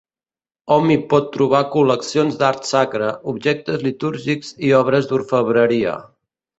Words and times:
Hom 0.75 0.87
hi 0.93 0.97
pot 1.11 1.27
trobar 1.35 1.59
col·leccions 1.75 2.41
d'art 2.41 2.67
sacre, 2.71 3.13
objectes 3.35 3.87
litúrgics 3.91 4.53
i 4.71 4.77
obres 4.83 5.15
d'orfebreria. 5.15 5.99